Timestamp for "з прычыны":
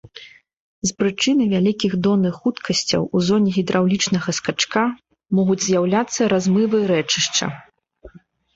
0.87-1.43